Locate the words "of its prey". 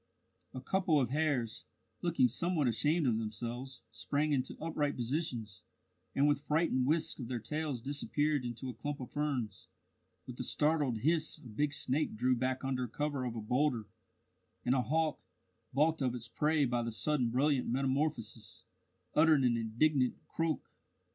16.01-16.65